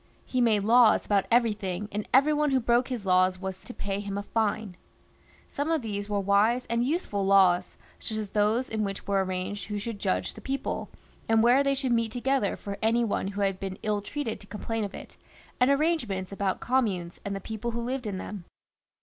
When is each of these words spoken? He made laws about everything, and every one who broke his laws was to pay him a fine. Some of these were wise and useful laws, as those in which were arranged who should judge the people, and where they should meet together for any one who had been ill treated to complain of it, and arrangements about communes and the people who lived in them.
He 0.25 0.41
made 0.41 0.63
laws 0.63 1.05
about 1.05 1.27
everything, 1.29 1.87
and 1.91 2.07
every 2.11 2.33
one 2.33 2.49
who 2.49 2.59
broke 2.59 2.87
his 2.87 3.05
laws 3.05 3.37
was 3.39 3.63
to 3.63 3.71
pay 3.71 3.99
him 3.99 4.17
a 4.17 4.23
fine. 4.23 4.75
Some 5.47 5.69
of 5.69 5.83
these 5.83 6.09
were 6.09 6.19
wise 6.19 6.65
and 6.71 6.83
useful 6.83 7.23
laws, 7.23 7.77
as 8.09 8.29
those 8.29 8.67
in 8.67 8.83
which 8.83 9.05
were 9.05 9.23
arranged 9.23 9.65
who 9.67 9.77
should 9.77 9.99
judge 9.99 10.33
the 10.33 10.41
people, 10.41 10.89
and 11.29 11.43
where 11.43 11.63
they 11.63 11.75
should 11.75 11.91
meet 11.91 12.11
together 12.11 12.55
for 12.57 12.79
any 12.81 13.03
one 13.03 13.27
who 13.27 13.41
had 13.41 13.59
been 13.59 13.77
ill 13.83 14.01
treated 14.01 14.39
to 14.39 14.47
complain 14.47 14.83
of 14.83 14.95
it, 14.95 15.17
and 15.59 15.69
arrangements 15.69 16.31
about 16.31 16.61
communes 16.61 17.19
and 17.23 17.35
the 17.35 17.39
people 17.39 17.69
who 17.69 17.81
lived 17.83 18.07
in 18.07 18.17
them. 18.17 18.45